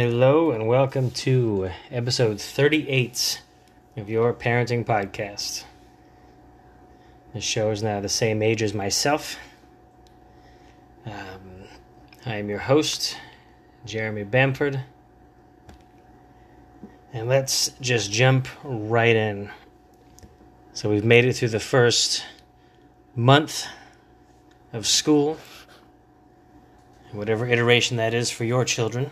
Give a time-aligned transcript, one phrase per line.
[0.00, 3.42] Hello and welcome to episode 38
[3.96, 5.64] of your parenting podcast.
[7.34, 9.40] The show is now the same age as myself.
[11.04, 11.64] Um,
[12.24, 13.18] I am your host,
[13.84, 14.84] Jeremy Bamford.
[17.12, 19.50] And let's just jump right in.
[20.74, 22.24] So, we've made it through the first
[23.16, 23.66] month
[24.72, 25.38] of school,
[27.10, 29.10] whatever iteration that is for your children.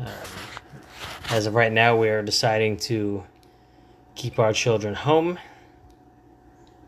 [0.00, 0.06] Um,
[1.28, 3.22] as of right now, we are deciding to
[4.14, 5.38] keep our children home.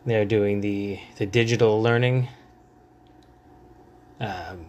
[0.07, 2.29] They're doing the, the digital learning.
[4.19, 4.65] Um,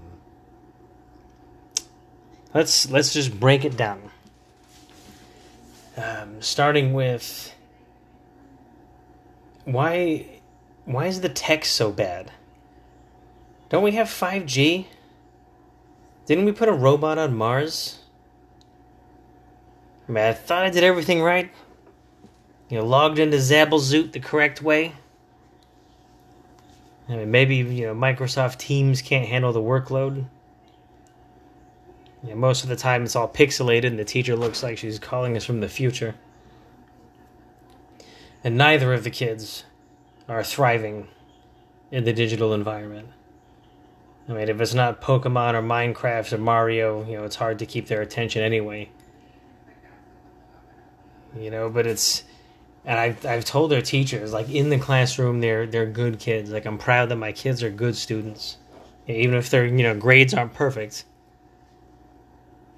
[2.54, 4.12] let's let's just break it down.
[5.96, 7.54] Um, starting with
[9.66, 10.26] why
[10.86, 12.32] why is the tech so bad?
[13.70, 14.88] Don't we have five G?
[16.26, 18.03] Didn't we put a robot on Mars?
[20.14, 21.50] I mean, I thought I did everything right.
[22.70, 24.94] You know, logged into Zabblezoot the correct way.
[27.10, 30.26] I mean, maybe you know Microsoft Teams can't handle the workload.
[32.22, 35.00] You know, most of the time it's all pixelated, and the teacher looks like she's
[35.00, 36.14] calling us from the future.
[38.44, 39.64] And neither of the kids
[40.30, 41.08] are thriving
[41.90, 43.10] in the digital environment.
[44.30, 47.66] I mean, if it's not Pokemon or Minecraft or Mario, you know, it's hard to
[47.66, 48.92] keep their attention anyway.
[51.38, 52.24] You know, but it's,
[52.86, 56.52] and I've I've told their teachers like in the classroom they're they're good kids.
[56.52, 58.58] Like I'm proud that my kids are good students,
[59.08, 61.06] even if their you know grades aren't perfect.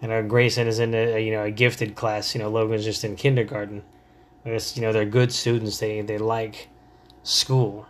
[0.02, 2.36] And our Grayson is in a you know a gifted class.
[2.36, 3.84] You know Logan's just in kindergarten.
[4.44, 5.80] It's, you know they're good students.
[5.80, 6.70] They they like
[7.24, 7.88] school.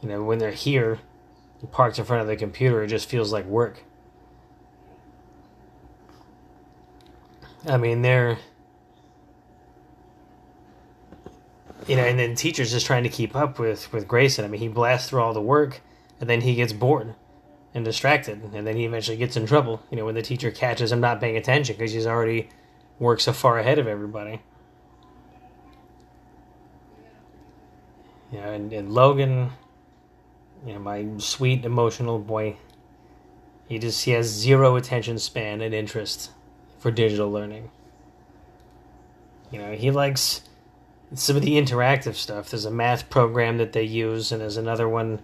[0.00, 1.00] You know when they're here
[1.70, 3.84] parked in front of the computer, it just feels like work.
[7.66, 8.38] I mean, they're.
[11.86, 14.44] You know, and then teachers just trying to keep up with, with Grayson.
[14.44, 15.82] I mean, he blasts through all the work,
[16.20, 17.14] and then he gets bored
[17.74, 19.82] and distracted, and then he eventually gets in trouble.
[19.90, 22.48] You know, when the teacher catches him not paying attention because he's already
[22.98, 24.40] worked so far ahead of everybody.
[28.32, 29.50] Yeah, and, and Logan,
[30.66, 32.56] you know, my sweet emotional boy.
[33.68, 36.30] He just he has zero attention span and interest
[36.78, 37.70] for digital learning.
[39.50, 40.42] You know, he likes
[41.12, 42.50] some of the interactive stuff.
[42.50, 45.22] There's a math program that they use, and there's another one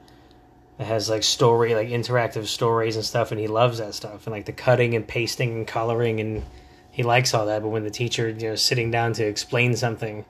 [0.78, 4.34] that has like story, like interactive stories and stuff, and he loves that stuff, and
[4.34, 6.44] like the cutting and pasting and coloring, and
[6.90, 7.62] he likes all that.
[7.62, 10.24] But when the teacher, you know, sitting down to explain something,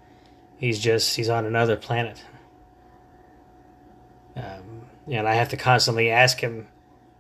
[0.56, 2.24] he's just he's on another planet.
[4.36, 6.68] Um, and I have to constantly ask him,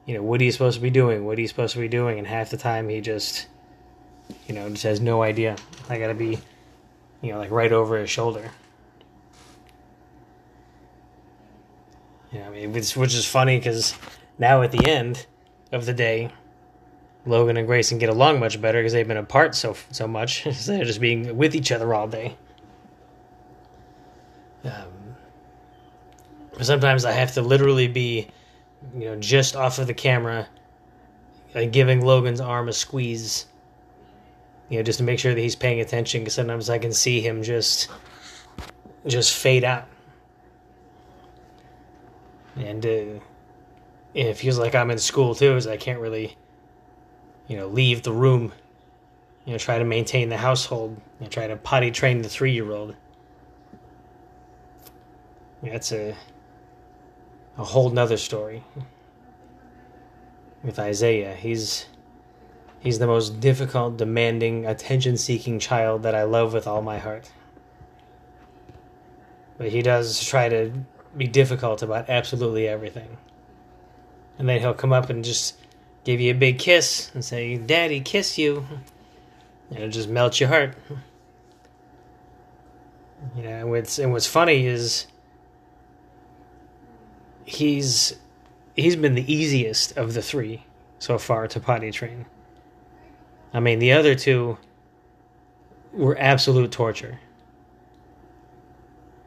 [0.06, 1.24] you know, what are you supposed to be doing?
[1.24, 2.18] What are you supposed to be doing?
[2.18, 3.46] And half the time he just,
[4.46, 5.56] you know, just has no idea.
[5.88, 6.38] I gotta be,
[7.22, 8.50] you know, like right over his shoulder.
[12.32, 13.94] Yeah, I mean, which, which is funny because
[14.38, 15.26] now at the end
[15.72, 16.30] of the day,
[17.26, 20.80] Logan and Grayson get along much better because they've been apart so so much instead
[20.80, 22.36] of just being with each other all day.
[24.64, 25.16] Um,
[26.60, 28.28] sometimes I have to literally be,
[28.94, 30.48] you know, just off of the camera,
[31.54, 33.46] like giving Logan's arm a squeeze,
[34.70, 36.22] you know, just to make sure that he's paying attention.
[36.22, 37.90] Because sometimes I can see him just,
[39.06, 39.86] just fade out,
[42.56, 43.20] and uh,
[44.14, 46.36] it feels like I'm in school too, as I can't really,
[47.48, 48.52] you know, leave the room.
[49.44, 51.00] You know, try to maintain the household.
[51.18, 52.94] You know, try to potty train the three-year-old.
[55.62, 56.16] That's a
[57.58, 58.64] a whole nother story
[60.62, 61.34] with Isaiah.
[61.34, 61.86] He's
[62.80, 67.30] he's the most difficult, demanding, attention-seeking child that I love with all my heart.
[69.58, 70.72] But he does try to
[71.16, 73.18] be difficult about absolutely everything.
[74.38, 75.56] And then he'll come up and just
[76.04, 78.66] give you a big kiss and say, "Daddy, kiss you."
[79.68, 80.74] And it'll just melt your heart.
[83.36, 85.06] You know, and what's and what's funny is
[87.44, 88.16] he's
[88.74, 90.64] he's been the easiest of the three
[90.98, 92.24] so far to potty train.
[93.52, 94.58] I mean, the other two
[95.92, 97.20] were absolute torture.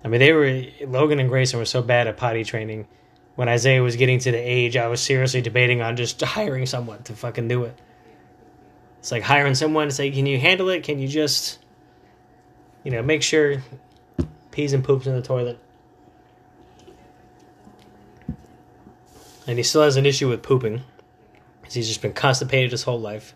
[0.04, 2.88] I mean, they were Logan and Grayson were so bad at potty training.
[3.36, 7.04] When Isaiah was getting to the age, I was seriously debating on just hiring someone
[7.04, 7.80] to fucking do it.
[9.00, 10.84] It's like hiring someone to say, "Can you handle it?
[10.84, 11.60] Can you just,
[12.84, 13.62] you know, make sure
[14.52, 15.60] pees and poops in the toilet?"
[19.46, 20.84] And he still has an issue with pooping,
[21.62, 23.36] because he's just been constipated his whole life.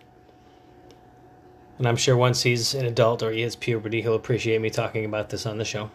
[1.78, 5.06] And I'm sure once he's an adult or he hits puberty, he'll appreciate me talking
[5.06, 5.92] about this on the show.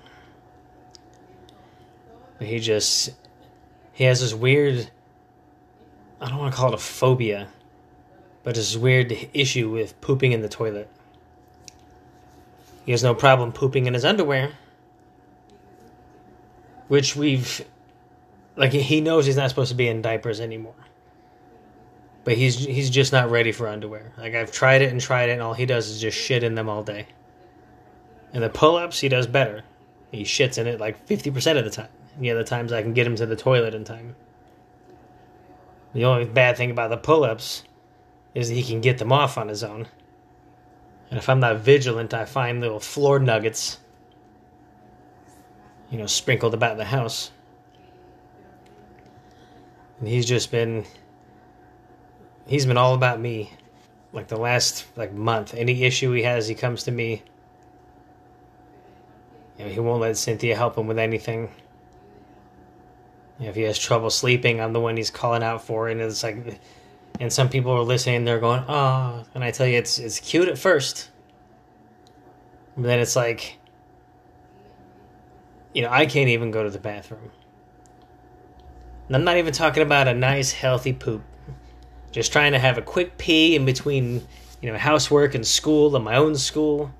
[2.38, 3.10] But he just
[3.92, 4.90] he has this weird
[6.20, 7.48] I don't want to call it a phobia,
[8.44, 10.88] but this weird issue with pooping in the toilet.
[12.86, 14.52] He has no problem pooping in his underwear,
[16.86, 17.64] which we've
[18.56, 20.74] like he knows he's not supposed to be in diapers anymore.
[22.24, 24.12] But he's he's just not ready for underwear.
[24.16, 26.54] Like I've tried it and tried it and all he does is just shit in
[26.54, 27.06] them all day.
[28.32, 29.64] And the pull-ups he does better.
[30.10, 31.88] He shits in it like 50% of the time.
[32.18, 34.14] The other times I can get him to the toilet in time.
[35.94, 37.64] The only bad thing about the pull ups
[38.34, 39.88] is that he can get them off on his own.
[41.10, 43.78] And if I'm not vigilant, I find little floor nuggets,
[45.90, 47.30] you know, sprinkled about the house.
[49.98, 50.86] And he's just been,
[52.46, 53.52] he's been all about me.
[54.12, 57.22] Like the last like month, any issue he has, he comes to me.
[59.58, 61.50] You know, he won't let Cynthia help him with anything.
[63.40, 66.60] If he has trouble sleeping, I'm the one he's calling out for, and it's like,
[67.18, 70.48] and some people are listening, they're going, "Oh," and I tell you, it's it's cute
[70.48, 71.10] at first,
[72.76, 73.58] but then it's like,
[75.74, 77.30] you know, I can't even go to the bathroom.
[79.08, 81.22] And I'm not even talking about a nice, healthy poop.
[82.12, 84.26] Just trying to have a quick pee in between,
[84.60, 86.92] you know, housework and school and my own school.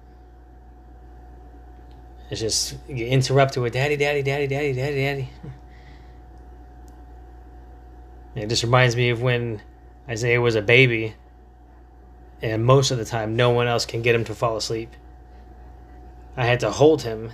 [2.31, 5.31] It's just you with daddy, daddy, daddy, daddy, daddy, daddy.
[8.35, 9.61] It just reminds me of when
[10.09, 11.15] Isaiah was a baby,
[12.41, 14.91] and most of the time, no one else can get him to fall asleep.
[16.35, 17.33] I had to hold him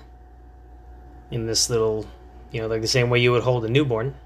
[1.31, 2.07] in this little,
[2.51, 4.17] you know, like the same way you would hold a newborn,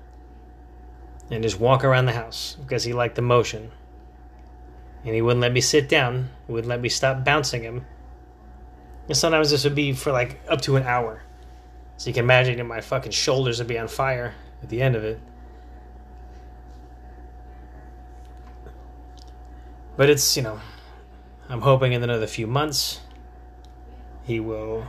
[1.31, 3.71] and just walk around the house because he liked the motion.
[5.05, 7.85] And he wouldn't let me sit down, wouldn't let me stop bouncing him.
[9.09, 11.23] And sometimes this would be for like up to an hour.
[11.97, 14.97] So you can imagine that my fucking shoulders would be on fire at the end
[14.97, 15.21] of it.
[19.97, 20.61] But it's, you know,
[21.49, 23.01] I'm hoping in another few months
[24.25, 24.87] he will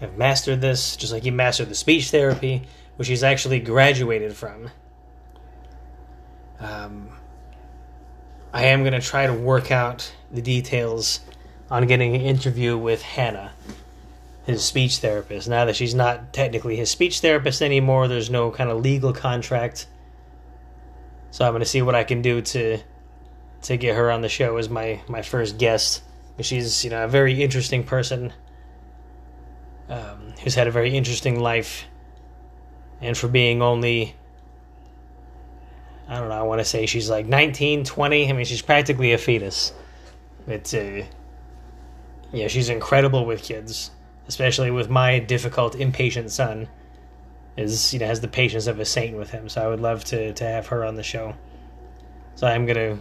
[0.00, 2.62] have mastered this, just like he mastered the speech therapy,
[2.96, 4.70] which he's actually graduated from.
[6.60, 7.10] Um,
[8.52, 11.20] I am going to try to work out the details
[11.70, 13.52] on getting an interview with Hannah,
[14.44, 15.48] his speech therapist.
[15.48, 19.86] Now that she's not technically his speech therapist anymore, there's no kind of legal contract.
[21.30, 22.78] So I'm going to see what I can do to
[23.60, 26.02] to get her on the show as my my first guest.
[26.40, 28.32] She's you know a very interesting person
[29.88, 31.84] um, who's had a very interesting life,
[33.00, 34.14] and for being only
[36.08, 38.28] I don't know I want to say she's like 19, 20.
[38.28, 39.72] I mean she's practically a fetus.
[40.46, 41.04] It's uh,
[42.32, 43.90] yeah she's incredible with kids,
[44.26, 46.68] especially with my difficult impatient son.
[47.56, 50.04] Is you know has the patience of a saint with him, so I would love
[50.04, 51.34] to to have her on the show.
[52.36, 52.98] So I'm gonna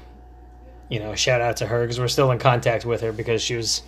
[0.90, 3.56] you know, shout out to her because we're still in contact with her because she
[3.56, 3.84] was,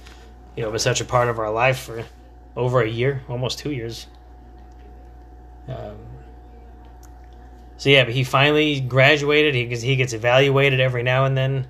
[0.55, 2.03] you know, was such a part of our life for
[2.55, 4.07] over a year, almost two years.
[5.67, 5.97] Um,
[7.79, 9.55] so yeah, but he finally graduated.
[9.55, 11.65] He he gets evaluated every now and then,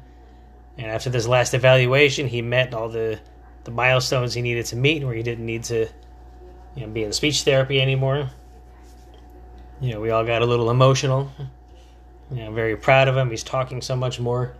[0.77, 3.17] and after this last evaluation, he met all the
[3.63, 5.87] the milestones he needed to meet, where he didn't need to,
[6.75, 8.29] you know, be in speech therapy anymore.
[9.79, 11.31] You know, we all got a little emotional.
[12.29, 13.29] You know, I'm very proud of him.
[13.29, 14.57] He's talking so much more.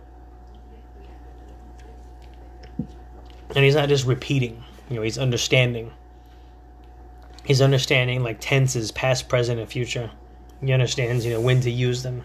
[3.54, 5.92] and he's not just repeating you know he's understanding
[7.44, 10.10] he's understanding like tenses past present and future
[10.62, 12.24] he understands you know when to use them.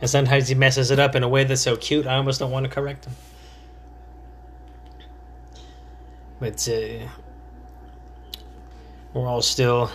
[0.00, 2.50] And sometimes he messes it up in a way that's so cute i almost don't
[2.50, 3.14] want to correct him.
[6.40, 7.06] But uh,
[9.14, 9.90] we're all still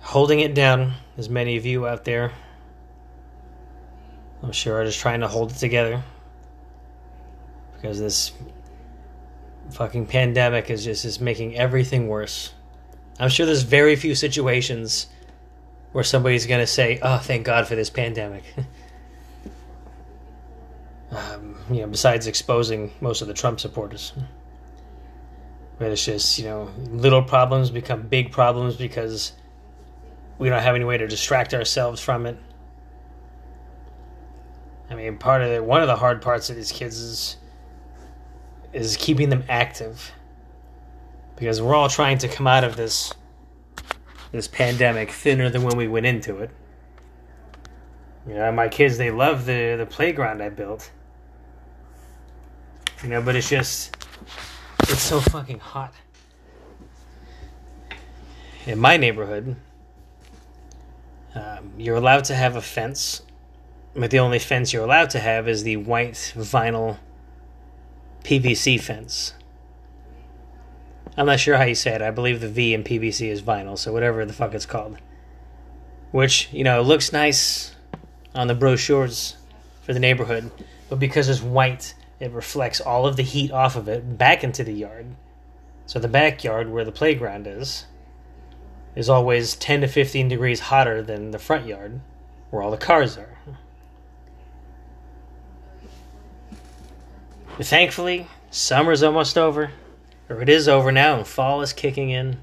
[0.00, 2.32] holding it down as many of you out there.
[4.42, 6.02] I'm sure are just trying to hold it together.
[7.74, 8.32] Because this
[9.70, 12.52] fucking pandemic is just is making everything worse.
[13.20, 15.06] I'm sure there's very few situations
[15.92, 18.44] where somebody's gonna say, "Oh, thank God for this pandemic."
[21.10, 24.12] um, you know, besides exposing most of the Trump supporters,
[25.78, 29.32] but it's just you know little problems become big problems because
[30.38, 32.38] we don't have any way to distract ourselves from it.
[34.90, 37.36] I mean, part of it, one of the hard parts of these kids is
[38.72, 40.12] is keeping them active
[41.36, 43.12] because we're all trying to come out of this
[44.32, 46.50] this pandemic thinner than when we went into it.
[48.26, 50.90] You know, my kids they love the the playground I built.
[53.02, 53.96] You know, but it's just
[54.82, 55.94] it's so fucking hot.
[58.66, 59.56] In my neighborhood,
[61.34, 63.22] um, you're allowed to have a fence,
[63.94, 66.98] but the only fence you're allowed to have is the white vinyl
[68.24, 69.32] PVC fence.
[71.18, 72.00] I'm not sure how you say it.
[72.00, 74.98] I believe the V in PVC is vinyl, so whatever the fuck it's called.
[76.12, 77.74] Which, you know, looks nice
[78.36, 79.36] on the brochures
[79.82, 80.48] for the neighborhood,
[80.88, 84.62] but because it's white, it reflects all of the heat off of it back into
[84.62, 85.06] the yard.
[85.86, 87.86] So the backyard where the playground is
[88.94, 92.00] is always 10 to 15 degrees hotter than the front yard
[92.50, 93.38] where all the cars are.
[97.56, 99.72] But thankfully, summer's almost over,
[100.28, 102.38] or it is over now, and fall is kicking in.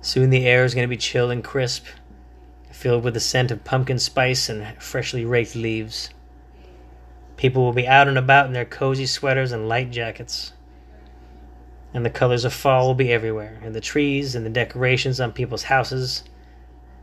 [0.00, 1.86] Soon the air is going to be chill and crisp,
[2.70, 6.10] filled with the scent of pumpkin spice and freshly raked leaves.
[7.36, 10.52] People will be out and about in their cozy sweaters and light jackets.
[11.92, 15.32] And the colors of fall will be everywhere in the trees and the decorations on
[15.32, 16.24] people's houses.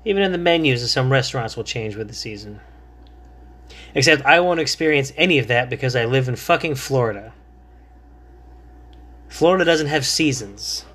[0.06, 2.60] Even in the menus of some restaurants will change with the season.
[3.96, 7.34] Except I won't experience any of that because I live in fucking Florida.
[9.34, 10.86] Florida doesn't have seasons.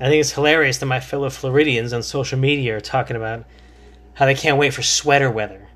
[0.00, 3.44] I think it's hilarious that my fellow Floridians on social media are talking about
[4.14, 5.68] how they can't wait for sweater weather.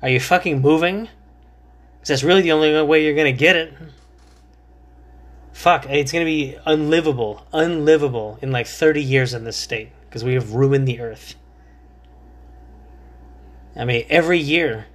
[0.00, 1.08] Are you fucking moving?
[1.96, 3.74] Because that's really the only way you're going to get it.
[5.52, 10.22] Fuck, it's going to be unlivable, unlivable in like 30 years in this state because
[10.22, 11.34] we have ruined the earth.
[13.74, 14.86] I mean, every year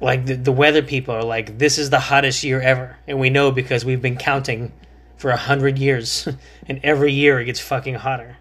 [0.00, 3.28] like the, the weather people are like this is the hottest year ever and we
[3.28, 4.72] know because we've been counting
[5.20, 6.26] for a hundred years
[6.66, 8.38] and every year it gets fucking hotter.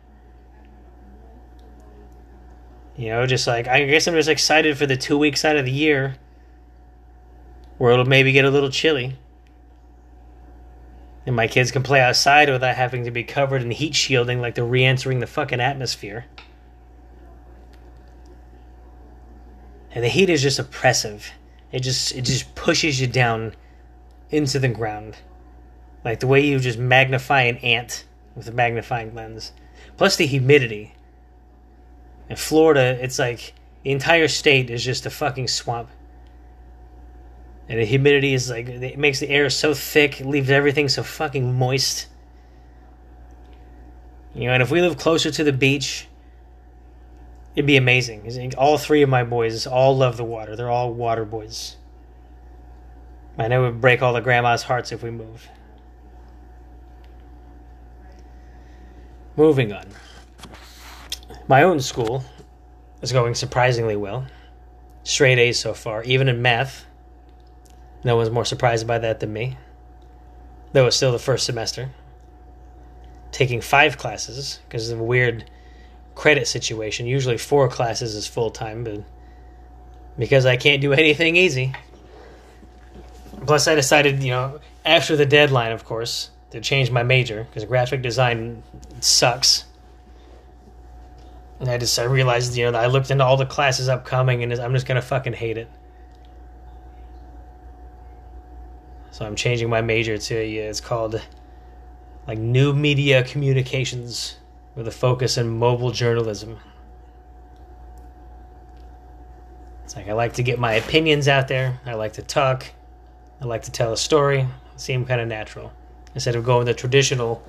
[2.95, 5.63] You know just like i guess i'm just excited for the two weeks out of
[5.63, 6.17] the year
[7.79, 9.15] where it'll maybe get a little chilly.
[11.25, 14.55] And my kids can play outside without having to be covered in heat shielding like
[14.55, 16.25] they're re-entering the fucking atmosphere.
[19.91, 21.31] And the heat is just oppressive.
[21.71, 23.53] It just it just pushes you down
[24.29, 25.15] into the ground.
[26.03, 29.51] Like the way you just magnify an ant with a magnifying lens.
[29.97, 30.93] Plus the humidity.
[32.29, 33.53] In Florida, it's like
[33.83, 35.89] the entire state is just a fucking swamp.
[37.67, 41.03] And the humidity is like it makes the air so thick, it leaves everything so
[41.03, 42.07] fucking moist.
[44.33, 46.07] You know, and if we live closer to the beach,
[47.59, 48.53] It'd be amazing.
[48.57, 50.55] All three of my boys all love the water.
[50.55, 51.75] They're all water boys.
[53.37, 55.49] I know it would break all the grandma's hearts if we move.
[59.39, 59.85] Moving on.
[61.47, 62.25] My own school
[63.01, 64.27] is going surprisingly well.
[65.05, 66.85] Straight A's so far, even in math.
[68.03, 69.55] No one's more surprised by that than me.
[70.73, 71.89] Though it's still the first semester.
[73.31, 75.49] Taking five classes because of a weird
[76.15, 77.05] credit situation.
[77.05, 79.05] Usually four classes is full time, but
[80.17, 81.73] because I can't do anything easy.
[83.47, 87.65] Plus, I decided, you know, after the deadline, of course, to change my major because
[87.65, 88.63] graphic design
[88.99, 89.65] sucks.
[91.59, 94.53] And I just I realized, you know, I looked into all the classes upcoming, and
[94.53, 95.69] I'm just gonna fucking hate it.
[99.11, 101.21] So I'm changing my major to it's called
[102.25, 104.37] like new media communications
[104.75, 106.57] with a focus in mobile journalism.
[109.83, 111.81] It's like I like to get my opinions out there.
[111.85, 112.67] I like to talk.
[113.41, 114.47] I like to tell a story.
[114.77, 115.73] Seem kind of natural
[116.15, 117.43] instead of going the traditional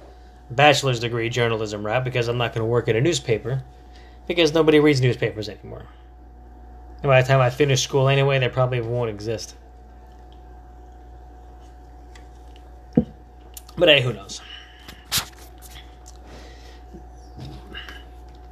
[0.50, 3.62] bachelor's degree journalism route because I'm not going to work at a newspaper
[4.26, 5.87] because nobody reads newspapers anymore.
[7.02, 9.55] And by the time I finish school anyway, they probably won't exist.
[13.76, 14.43] But hey, who knows?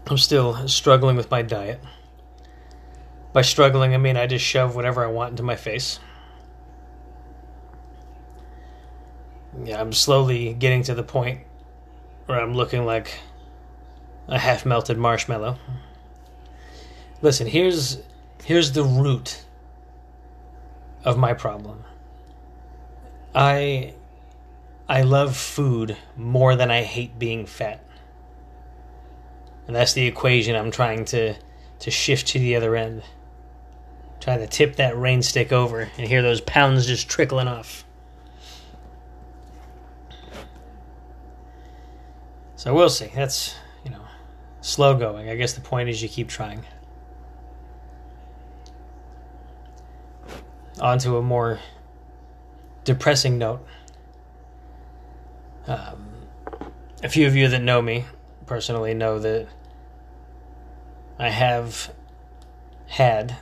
[0.07, 1.81] I'm still struggling with my diet.
[3.35, 6.01] By struggling, I mean I just shove whatever I want into my face.
[9.65, 11.41] Yeah, I'm slowly getting to the point
[12.27, 13.19] where I'm looking like
[14.27, 15.59] a half melted marshmallow.
[17.23, 17.99] Listen, here's
[18.45, 19.45] here's the root
[21.05, 21.85] of my problem.
[23.35, 23.95] I
[24.89, 27.85] I love food more than I hate being fat.
[29.67, 31.35] And that's the equation I'm trying to,
[31.81, 33.03] to shift to the other end.
[34.19, 37.85] Trying to tip that rain stick over and hear those pounds just trickling off.
[42.59, 43.09] So we'll see.
[43.15, 44.03] That's, you know,
[44.63, 45.29] slow going.
[45.29, 46.65] I guess the point is you keep trying.
[50.81, 51.61] On to a more
[52.83, 53.65] depressing note.
[55.69, 56.09] Um,
[57.01, 58.07] a few of you that know me
[58.45, 59.47] personally know that
[61.17, 61.95] I have
[62.89, 63.37] had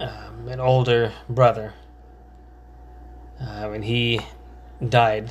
[0.00, 1.74] um, an older brother,
[3.38, 4.20] uh, and he
[4.88, 5.30] died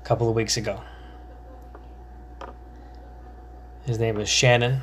[0.00, 0.82] a couple of weeks ago.
[3.88, 4.82] His name was Shannon.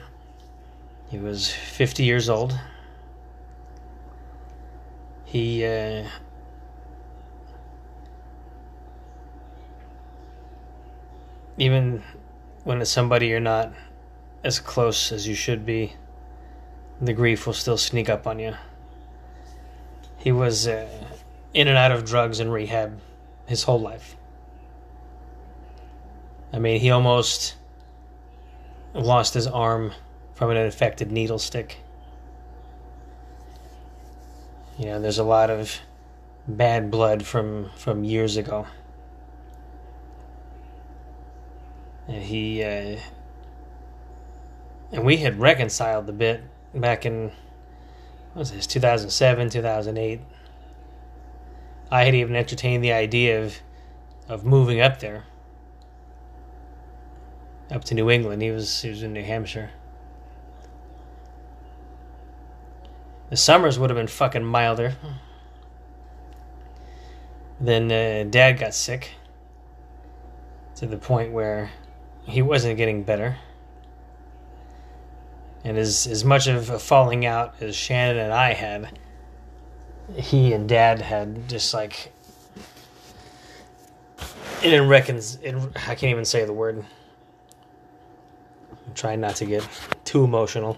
[1.12, 2.60] He was 50 years old.
[5.26, 6.08] He uh,
[11.60, 12.02] even
[12.64, 13.72] when it's somebody you're not
[14.44, 15.94] as close as you should be,
[17.00, 18.56] the grief will still sneak up on you.
[20.18, 20.90] He was uh,
[21.54, 23.00] in and out of drugs and rehab
[23.46, 24.16] his whole life.
[26.52, 27.56] I mean, he almost
[29.04, 29.92] lost his arm
[30.34, 31.78] from an infected needle stick.
[34.78, 35.80] You know, there's a lot of
[36.48, 38.68] bad blood from from years ago.
[42.08, 43.00] And he uh,
[44.92, 46.42] and we had reconciled a bit
[46.74, 47.32] back in
[48.34, 50.20] what was this 2007 2008
[51.92, 53.60] i had even entertained the idea of
[54.28, 55.24] of moving up there
[57.72, 59.72] up to new england he was he was in new hampshire
[63.30, 64.96] the summers would have been fucking milder
[67.60, 69.12] then uh, dad got sick
[70.76, 71.72] to the point where
[72.24, 73.38] he wasn't getting better
[75.66, 79.00] and as as much of a falling out as Shannon and I had,
[80.16, 82.14] he and Dad had just like
[84.62, 85.18] it didn't reckon.
[85.18, 86.86] It, I can't even say the word.
[88.96, 89.68] Trying not to get
[90.04, 90.78] too emotional,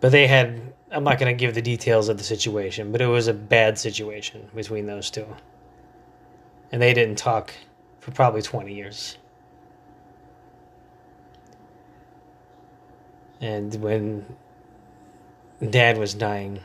[0.00, 0.60] but they had.
[0.90, 3.78] I'm not going to give the details of the situation, but it was a bad
[3.78, 5.26] situation between those two,
[6.72, 7.52] and they didn't talk
[8.00, 9.18] for probably 20 years.
[13.40, 14.24] And when
[15.68, 16.60] dad was dying,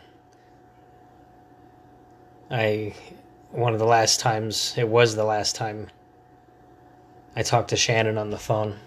[2.49, 2.95] I,
[3.51, 5.87] one of the last times, it was the last time,
[7.35, 8.77] I talked to Shannon on the phone.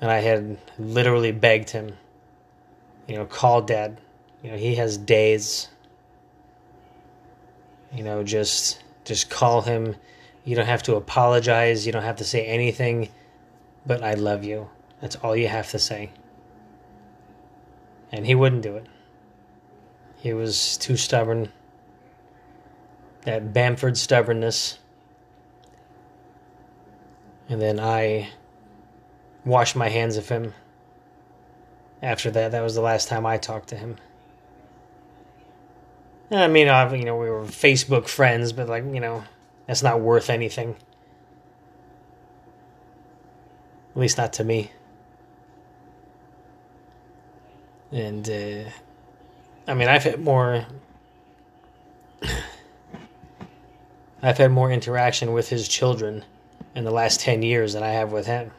[0.00, 1.96] And I had literally begged him,
[3.06, 4.00] you know, call dad.
[4.42, 5.68] You know, he has days.
[7.92, 9.96] You know, just just call him.
[10.44, 11.84] You don't have to apologize.
[11.84, 13.08] You don't have to say anything,
[13.84, 14.68] but I love you.
[15.00, 16.10] That's all you have to say
[18.10, 18.86] and he wouldn't do it.
[20.16, 21.52] He was too stubborn.
[23.22, 24.78] That Bamford stubbornness.
[27.48, 28.30] And then I
[29.44, 30.54] washed my hands of him.
[32.02, 33.96] After that, that was the last time I talked to him.
[36.30, 39.24] I mean, I've, you know, we were Facebook friends, but like, you know,
[39.66, 40.76] that's not worth anything.
[43.94, 44.70] At least not to me.
[47.92, 48.70] and uh,
[49.66, 50.66] I mean, I've had more.
[54.20, 56.24] I've had more interaction with his children
[56.74, 58.50] in the last 10 years than I have with him.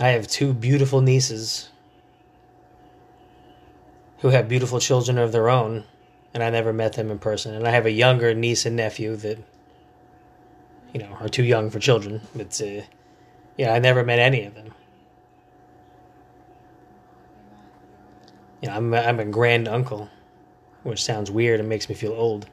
[0.00, 1.68] I have two beautiful nieces
[4.20, 5.84] who have beautiful children of their own,
[6.34, 7.54] and I never met them in person.
[7.54, 9.38] And I have a younger niece and nephew that,
[10.92, 12.22] you know, are too young for children.
[12.34, 12.82] But, uh,
[13.56, 14.72] yeah, I never met any of them.
[18.60, 20.08] you know, I'm a, I'm a grand uncle,
[20.82, 22.46] which sounds weird and makes me feel old.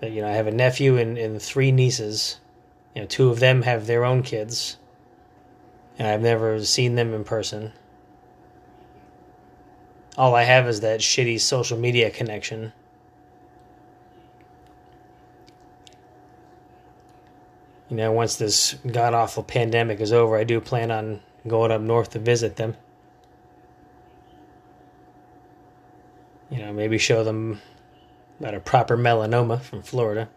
[0.00, 2.38] But you know, I have a nephew and, and three nieces.
[2.94, 4.76] You know, two of them have their own kids,
[5.98, 7.72] and I've never seen them in person.
[10.16, 12.72] All I have is that shitty social media connection.
[17.88, 21.80] You know, once this god awful pandemic is over, I do plan on going up
[21.80, 22.76] north to visit them.
[26.50, 27.60] you know, maybe show them
[28.40, 30.28] about a proper melanoma from Florida.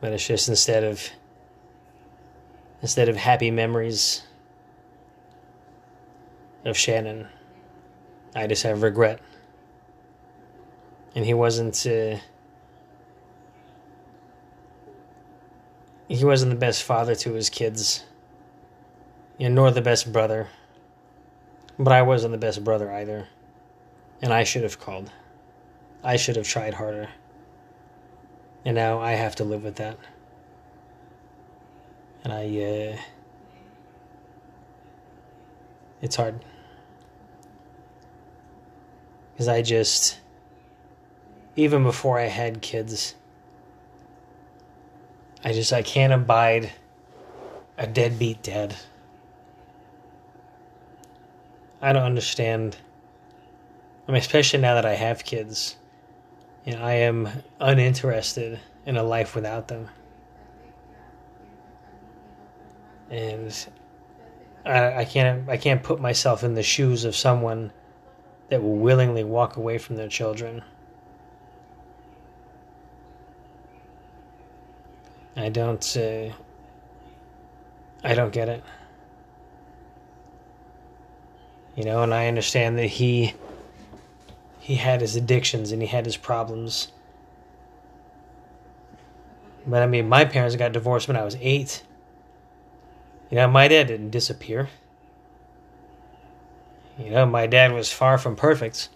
[0.00, 1.10] But it's just instead of
[2.82, 4.22] instead of happy memories
[6.64, 7.28] of Shannon,
[8.34, 9.20] I just have regret.
[11.14, 12.18] And he wasn't uh,
[16.08, 18.04] he wasn't the best father to his kids,
[19.36, 20.48] you know, nor the best brother.
[21.78, 23.28] But I wasn't the best brother either.
[24.20, 25.12] And I should have called.
[26.02, 27.08] I should have tried harder.
[28.64, 29.98] And now I have to live with that.
[32.28, 32.96] And I, uh,
[36.02, 36.44] it's hard.
[39.32, 40.18] Because I just,
[41.56, 43.14] even before I had kids,
[45.42, 46.70] I just, I can't abide
[47.78, 48.76] a deadbeat dad.
[51.80, 52.76] I don't understand.
[54.06, 55.76] I mean, especially now that I have kids,
[56.66, 59.88] you know, I am uninterested in a life without them.
[63.10, 63.66] And
[64.64, 67.72] I, I can't I can't put myself in the shoes of someone
[68.48, 70.62] that will willingly walk away from their children.
[75.36, 76.32] I don't uh,
[78.04, 78.64] I don't get it.
[81.76, 83.34] You know, and I understand that he
[84.58, 86.92] he had his addictions and he had his problems.
[89.66, 91.84] But I mean, my parents got divorced when I was 8.
[93.30, 94.68] You know, my dad didn't disappear.
[96.98, 98.88] You know, my dad was far from perfect,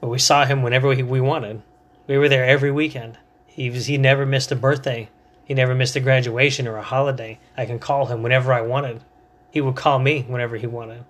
[0.00, 1.62] but we saw him whenever we, wanted.
[2.06, 3.18] We were there every weekend.
[3.46, 5.08] He was he never missed a birthday.
[5.44, 7.38] He never missed a graduation or a holiday.
[7.56, 9.02] I can call him whenever I wanted.
[9.50, 11.04] He would call me whenever he wanted.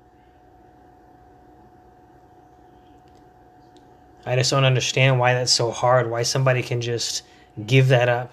[4.26, 7.22] I just don't understand why that's so hard, why somebody can just
[7.66, 8.30] give that up.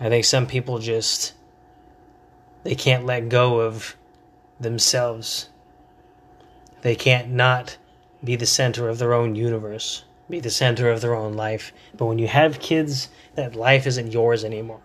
[0.00, 1.34] I think some people just
[2.62, 3.96] they can't let go of
[4.58, 5.48] themselves.
[6.82, 7.76] They can't not
[8.24, 11.72] be the center of their own universe, be the center of their own life.
[11.96, 14.80] But when you have kids, that life isn't yours anymore.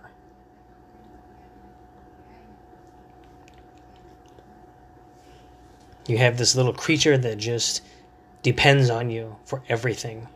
[6.07, 7.81] You have this little creature that just
[8.43, 10.27] depends on you for everything.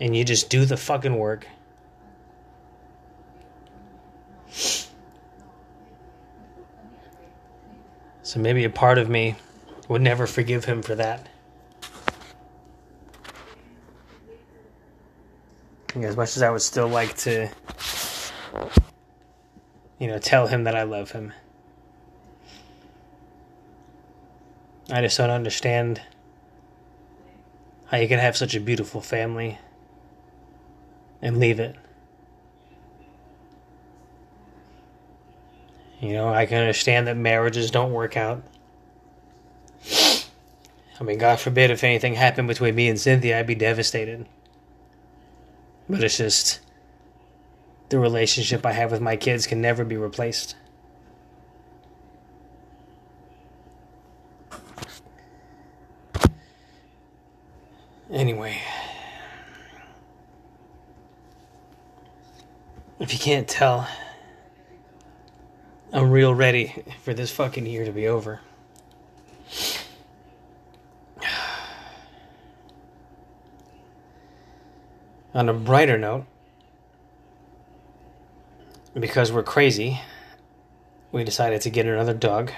[0.00, 1.46] And you just do the fucking work.
[8.32, 9.36] So maybe a part of me
[9.88, 11.28] would never forgive him for that.
[15.96, 17.50] As much as I would still like to,
[19.98, 21.34] you know, tell him that I love him.
[24.90, 26.00] I just don't understand
[27.88, 29.58] how you can have such a beautiful family
[31.20, 31.76] and leave it.
[36.02, 38.42] You know, I can understand that marriages don't work out.
[39.88, 44.26] I mean, God forbid if anything happened between me and Cynthia, I'd be devastated.
[45.88, 46.58] But it's just
[47.88, 50.56] the relationship I have with my kids can never be replaced.
[58.10, 58.60] Anyway,
[62.98, 63.86] if you can't tell,
[66.12, 68.40] real ready for this fucking year to be over.
[75.34, 76.26] On a brighter note,
[78.92, 79.98] because we're crazy,
[81.10, 82.52] we decided to get another dog.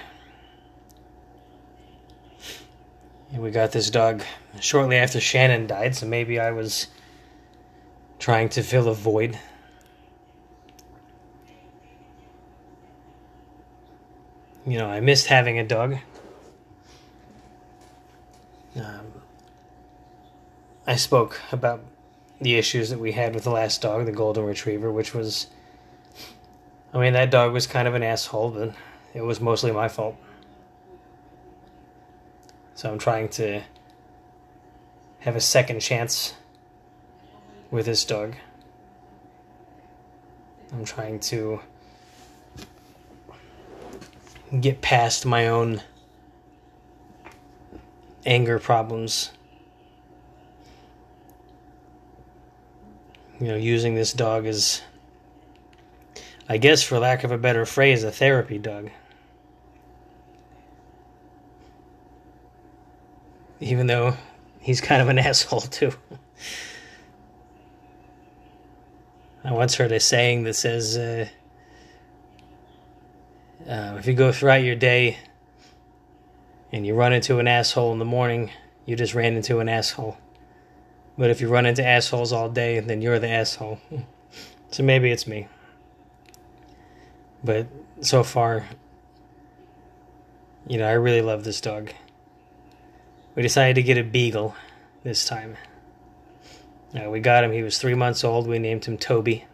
[3.31, 4.21] And we got this dog
[4.59, 6.87] shortly after Shannon died, so maybe I was
[8.19, 9.39] trying to fill a void
[14.65, 15.97] you know, I missed having a dog.
[18.75, 19.13] Um,
[20.87, 21.81] I spoke about
[22.41, 25.47] the issues that we had with the last dog, the golden retriever, which was,
[26.93, 28.73] I mean, that dog was kind of an asshole, but
[29.13, 30.17] it was mostly my fault.
[32.73, 33.61] So I'm trying to
[35.19, 36.33] have a second chance
[37.71, 38.35] with this dog.
[40.73, 41.61] I'm trying to
[44.61, 45.81] get past my own
[48.25, 49.31] anger problems.
[53.39, 54.81] You know, using this dog as,
[56.47, 58.89] I guess, for lack of a better phrase, a therapy dog.
[63.59, 64.15] Even though
[64.59, 65.91] he's kind of an asshole, too.
[69.43, 71.27] I once heard a saying that says, uh,
[73.67, 75.17] uh, if you go throughout your day
[76.71, 78.51] and you run into an asshole in the morning,
[78.85, 80.17] you just ran into an asshole.
[81.17, 83.79] But if you run into assholes all day, then you're the asshole.
[84.71, 85.47] so maybe it's me.
[87.43, 87.67] But
[88.01, 88.67] so far,
[90.67, 91.91] you know, I really love this dog.
[93.35, 94.55] We decided to get a beagle
[95.03, 95.57] this time.
[96.95, 98.47] Uh, we got him, he was three months old.
[98.47, 99.45] We named him Toby.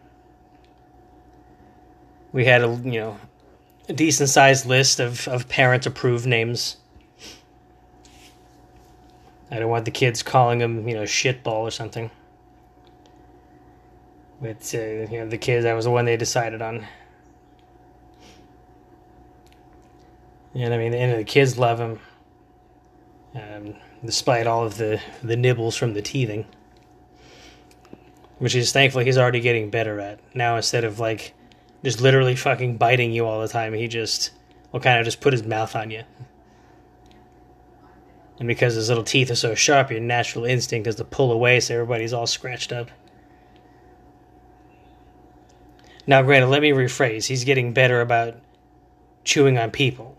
[2.32, 3.18] We had a, you know,
[3.88, 6.76] a decent sized list of, of parent approved names.
[9.50, 12.10] I don't want the kids calling him, you know, shitball or something.
[14.40, 16.86] But, uh, you know, the kids, that was the one they decided on.
[20.54, 21.98] And I mean, and the kids love him,
[23.34, 26.46] um, despite all of the, the nibbles from the teething.
[28.38, 30.18] Which is thankfully he's already getting better at.
[30.34, 31.34] Now, instead of like
[31.84, 34.30] just literally fucking biting you all the time, he just
[34.70, 36.04] will kind of just put his mouth on you.
[38.38, 41.60] And because his little teeth are so sharp, your natural instinct is to pull away
[41.60, 42.90] so everybody's all scratched up.
[46.06, 47.26] Now, granted, let me rephrase.
[47.26, 48.34] He's getting better about
[49.24, 50.16] chewing on people.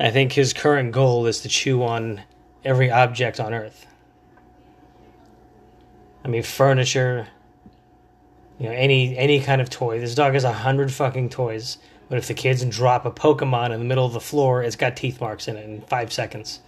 [0.00, 2.22] I think his current goal is to chew on
[2.64, 3.86] every object on Earth.
[6.24, 7.28] I mean, furniture,
[8.62, 9.98] you know, any any kind of toy.
[9.98, 13.80] This dog has a hundred fucking toys, but if the kids drop a Pokemon in
[13.80, 16.60] the middle of the floor, it's got teeth marks in it in five seconds.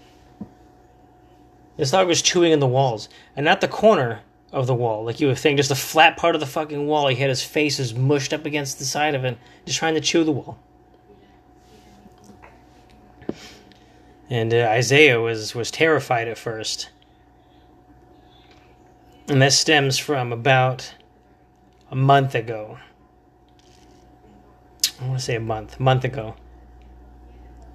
[1.76, 5.20] This dog was chewing in the walls, and not the corner of the wall, like
[5.20, 7.06] you would think, just the flat part of the fucking wall.
[7.06, 10.24] He had his faces mushed up against the side of it, just trying to chew
[10.24, 10.58] the wall.
[14.28, 16.90] And uh, Isaiah was was terrified at first,
[19.28, 20.92] and that stems from about
[21.94, 22.76] a month ago.
[25.00, 26.34] I want to say a month, month ago.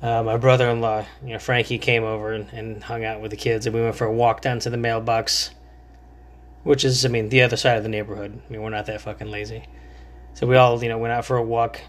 [0.01, 3.65] Uh, my brother-in-law, you know, Frankie, came over and, and, hung out with the kids,
[3.65, 5.51] and we went for a walk down to the mailbox,
[6.63, 8.41] which is, I mean, the other side of the neighborhood.
[8.45, 9.63] I mean, we're not that fucking lazy,
[10.33, 11.79] so we all, you know, went out for a walk.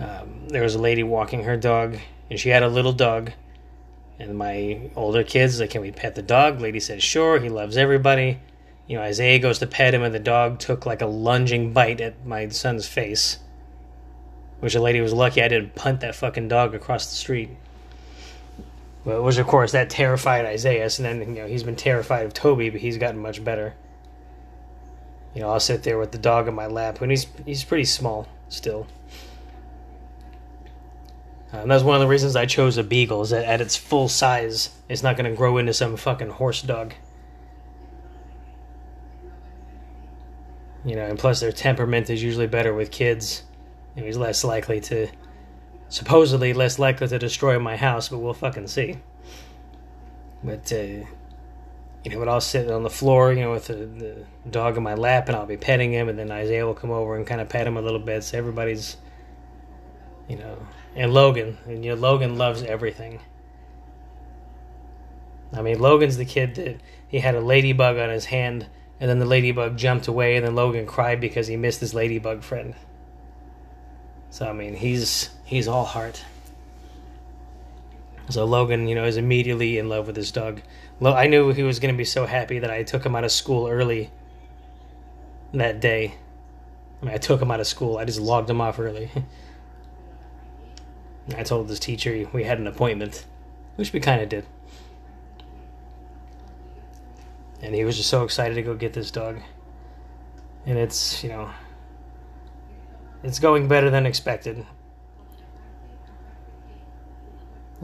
[0.00, 1.96] Um, there was a lady walking her dog,
[2.28, 3.30] and she had a little dog.
[4.18, 7.76] And my older kids like, "Can we pet the dog?" Lady said, "Sure." He loves
[7.76, 8.40] everybody.
[8.86, 12.00] You know, Isaiah goes to pet him, and the dog took like a lunging bite
[12.00, 13.38] at my son's face
[14.62, 17.50] which the lady was lucky I didn't punt that fucking dog across the street.
[19.02, 22.70] Which of course that terrified Isaiah, and then you know he's been terrified of Toby,
[22.70, 23.74] but he's gotten much better.
[25.34, 27.86] You know, I'll sit there with the dog in my lap, and he's he's pretty
[27.86, 28.86] small still.
[31.52, 33.22] Uh, and that's one of the reasons I chose a beagle.
[33.22, 36.62] Is that at its full size, it's not going to grow into some fucking horse
[36.62, 36.94] dog.
[40.84, 43.44] You know, and plus their temperament is usually better with kids
[43.94, 45.08] he's less likely to,
[45.88, 48.98] supposedly less likely to destroy my house, but we'll fucking see.
[50.42, 51.06] But, uh,
[52.04, 54.82] you know, but I'll sit on the floor, you know, with the, the, dog in
[54.82, 57.40] my lap, and I'll be petting him, and then Isaiah will come over and kind
[57.40, 58.24] of pet him a little bit.
[58.24, 58.96] So everybody's,
[60.28, 60.58] you know,
[60.96, 63.20] and Logan, and you know, Logan loves everything.
[65.52, 68.66] I mean, Logan's the kid that he had a ladybug on his hand,
[69.02, 72.44] and then the ladybug jumped away, and then Logan cried because he missed his ladybug
[72.44, 72.76] friend.
[74.30, 76.24] So I mean, he's he's all heart.
[78.28, 80.62] So Logan, you know, is immediately in love with his dog.
[81.04, 83.32] I knew he was going to be so happy that I took him out of
[83.32, 84.12] school early
[85.52, 86.14] that day.
[87.02, 87.98] I mean, I took him out of school.
[87.98, 89.10] I just logged him off early.
[91.36, 93.24] I told this teacher we had an appointment,
[93.74, 94.46] which we kind of did.
[97.62, 99.40] And he was just so excited to go get this dog.
[100.66, 101.50] And it's, you know,
[103.22, 104.66] it's going better than expected.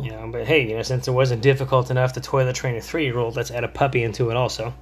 [0.01, 2.81] You know, but hey, you know, since it wasn't difficult enough to toilet train a
[2.81, 4.75] three year old, let's add a puppy into it also.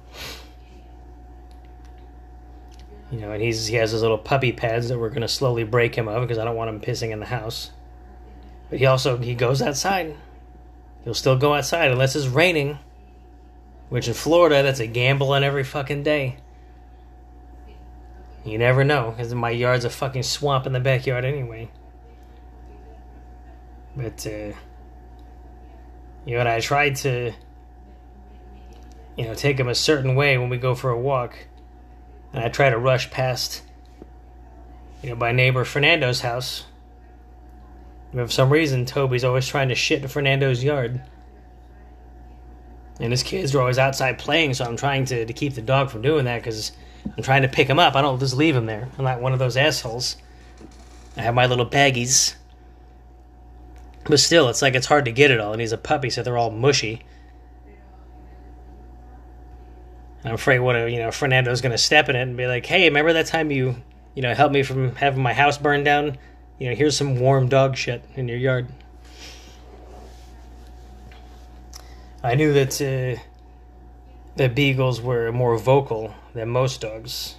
[3.11, 5.95] You know, and he's he has his little puppy pads that we're gonna slowly break
[5.95, 7.71] him of because I don't want him pissing in the house.
[8.69, 10.15] But he also he goes outside.
[11.03, 12.77] He'll still go outside unless it's raining.
[13.89, 16.37] Which in Florida that's a gamble on every fucking day.
[18.43, 21.69] You never know, because my yard's a fucking swamp in the backyard anyway.
[23.95, 24.53] But, uh,
[26.25, 27.33] you know, I tried to,
[29.17, 31.47] you know, take him a certain way when we go for a walk.
[32.31, 33.63] And I try to rush past,
[35.01, 36.65] you know, my neighbor Fernando's house.
[38.13, 41.01] But for some reason, Toby's always trying to shit in Fernando's yard.
[42.99, 45.91] And his kids are always outside playing, so I'm trying to, to keep the dog
[45.91, 46.71] from doing that because
[47.15, 47.95] I'm trying to pick him up.
[47.95, 48.89] I don't just leave him there.
[48.97, 50.17] I'm not one of those assholes.
[51.15, 52.35] I have my little baggies.
[54.05, 56.23] But still, it's like it's hard to get it all, and he's a puppy, so
[56.23, 57.03] they're all mushy.
[60.23, 62.85] I'm afraid what uh, you know Fernando's gonna step in it and be like, "Hey,
[62.85, 63.75] remember that time you,
[64.15, 66.17] you know, helped me from having my house burned down?
[66.57, 68.67] You know, here's some warm dog shit in your yard."
[72.23, 73.21] I knew that uh,
[74.35, 77.35] that beagles were more vocal than most dogs.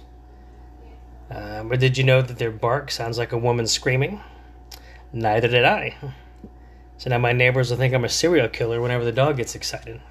[1.29, 4.21] Uh, but did you know that their bark sounds like a woman screaming?
[5.13, 5.95] Neither did I.
[6.97, 10.01] So now my neighbors will think I'm a serial killer whenever the dog gets excited.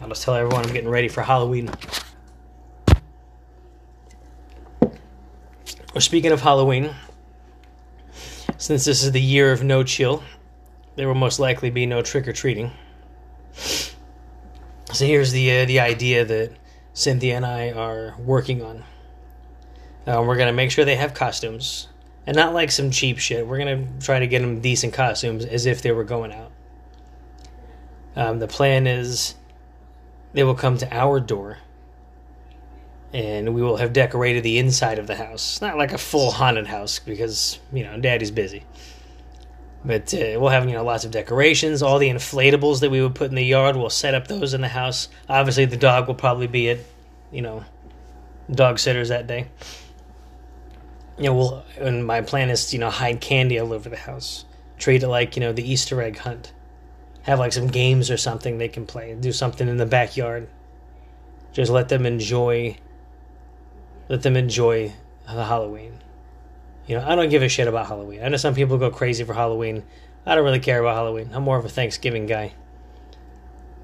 [0.00, 1.70] I'll just tell everyone I'm getting ready for Halloween.
[5.92, 6.94] Well, speaking of Halloween,
[8.56, 10.22] since this is the year of no chill,
[10.96, 12.70] there will most likely be no trick or treating.
[14.98, 16.50] So here's the uh, the idea that
[16.92, 18.82] Cynthia and I are working on.
[20.04, 21.86] Uh, we're gonna make sure they have costumes,
[22.26, 23.46] and not like some cheap shit.
[23.46, 26.50] We're gonna try to get them decent costumes as if they were going out.
[28.16, 29.36] Um, the plan is
[30.32, 31.58] they will come to our door,
[33.12, 35.60] and we will have decorated the inside of the house.
[35.60, 38.64] Not like a full haunted house because you know Daddy's busy.
[39.84, 41.82] But uh, we'll have you know lots of decorations.
[41.82, 44.60] All the inflatables that we would put in the yard, we'll set up those in
[44.60, 45.08] the house.
[45.28, 46.78] Obviously, the dog will probably be at,
[47.30, 47.64] you know,
[48.50, 49.46] dog sitters that day.
[51.16, 53.96] You know, we'll and my plan is to, you know hide candy all over the
[53.96, 54.44] house.
[54.78, 56.52] Treat it like you know the Easter egg hunt.
[57.22, 59.14] Have like some games or something they can play.
[59.14, 60.48] Do something in the backyard.
[61.52, 62.76] Just let them enjoy.
[64.08, 64.92] Let them enjoy
[65.26, 66.00] the Halloween.
[66.88, 68.22] You know, I don't give a shit about Halloween.
[68.22, 69.84] I know some people go crazy for Halloween.
[70.24, 71.30] I don't really care about Halloween.
[71.34, 72.54] I'm more of a Thanksgiving guy.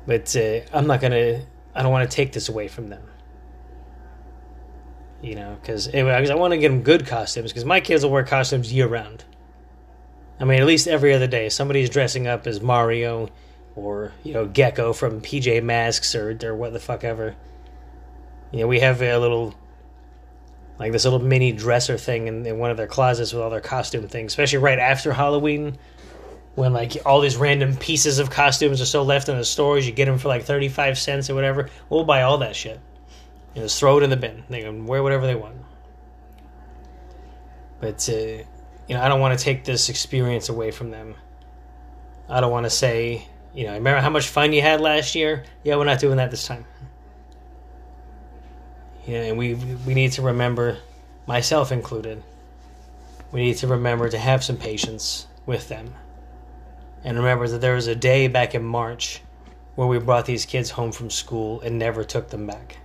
[0.07, 1.43] But uh, I'm not gonna.
[1.75, 3.03] I don't want to take this away from them.
[5.23, 8.25] You know, because I want to get them good costumes because my kids will wear
[8.25, 9.25] costumes year round.
[10.41, 13.29] I mean, at least every other day, somebody's dressing up as Mario,
[13.77, 17.37] or you know, Gecko from PJ Masks, or or what the fuck ever.
[18.51, 19.55] You know, we have a little
[20.79, 23.61] like this little mini dresser thing in, in one of their closets with all their
[23.61, 25.79] costume things, especially right after Halloween,
[26.57, 29.87] when like all these random pieces of costumes are still left in the stores.
[29.87, 31.71] You get them for like thirty five cents or whatever.
[31.91, 32.81] We'll buy all that shit.
[33.55, 34.45] and just throw it in the bin.
[34.49, 35.57] They can wear whatever they want.
[37.81, 38.45] But uh,
[38.89, 41.15] you know, I don't want to take this experience away from them.
[42.29, 45.45] I don't want to say, you know, remember how much fun you had last year?
[45.63, 46.65] Yeah, we're not doing that this time.
[49.07, 50.79] Yeah, and we we need to remember,
[51.27, 52.23] myself included.
[53.33, 55.95] We need to remember to have some patience with them,
[57.03, 59.21] and remember that there was a day back in March
[59.75, 62.79] where we brought these kids home from school and never took them back.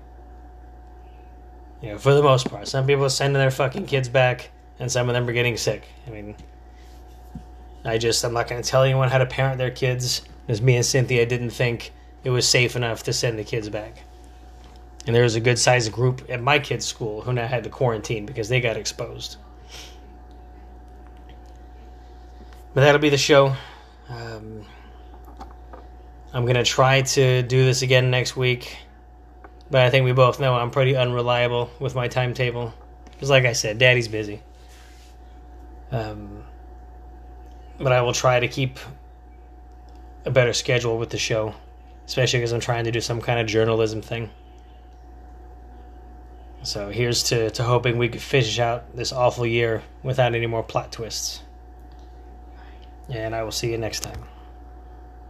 [1.82, 4.92] You know, for the most part, some people are sending their fucking kids back, and
[4.92, 5.88] some of them are getting sick.
[6.06, 6.36] I mean,
[7.86, 10.24] I just I'm not going to tell anyone how to parent their kids.
[10.50, 14.04] As me and Cynthia didn't think it was safe enough to send the kids back.
[15.06, 17.70] And there was a good sized group at my kids' school who now had to
[17.70, 19.38] quarantine because they got exposed.
[22.74, 23.56] But that'll be the show.
[24.10, 24.66] Um,
[26.34, 28.78] I'm going to try to do this again next week.
[29.72, 32.74] But I think we both know I'm pretty unreliable with my timetable.
[33.12, 34.42] Because, like I said, Daddy's busy.
[35.92, 36.44] Um,
[37.80, 38.78] but I will try to keep
[40.26, 41.56] a better schedule with the show,
[42.06, 44.30] especially because I'm trying to do some kind of journalism thing.
[46.64, 50.64] So here's to, to hoping we could finish out this awful year without any more
[50.64, 51.42] plot twists.
[53.10, 54.24] And I will see you next time.